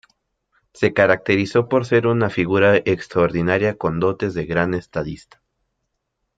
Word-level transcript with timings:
Se 0.73 0.93
caracterizó 0.95 1.69
por 1.69 1.85
ser 1.85 2.07
una 2.07 2.31
figura 2.31 2.75
extraordinaria 2.77 3.77
con 3.77 3.99
dotes 3.99 4.33
de 4.33 4.45
gran 4.47 4.73
estadista. 4.73 5.43